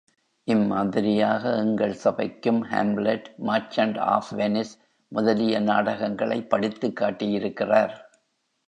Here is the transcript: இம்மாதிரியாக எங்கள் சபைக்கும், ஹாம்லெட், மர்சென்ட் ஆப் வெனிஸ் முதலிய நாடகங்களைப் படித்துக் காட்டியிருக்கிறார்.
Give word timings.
இம்மாதிரியாக 0.43 1.55
எங்கள் 1.55 1.97
சபைக்கும், 2.03 2.63
ஹாம்லெட், 2.71 3.25
மர்சென்ட் 3.45 3.99
ஆப் 3.99 4.25
வெனிஸ் 4.31 4.79
முதலிய 5.07 5.59
நாடகங்களைப் 5.59 6.49
படித்துக் 6.49 6.99
காட்டியிருக்கிறார். 7.01 7.93